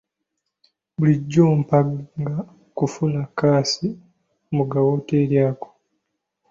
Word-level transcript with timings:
Bulijjo 0.97 1.45
mpanga 1.61 2.33
kufuna 2.77 3.21
kkaasi 3.27 3.87
mu 4.55 4.63
ga 4.69 4.79
wooteeri 4.85 5.37
ago. 5.49 5.67